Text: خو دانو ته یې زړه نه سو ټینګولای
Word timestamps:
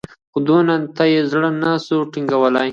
خو 0.31 0.37
دانو 0.47 0.75
ته 0.95 1.03
یې 1.13 1.21
زړه 1.31 1.49
نه 1.61 1.71
سو 1.85 1.97
ټینګولای 2.11 2.69